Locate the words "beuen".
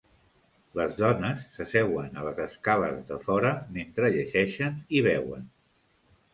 5.13-5.49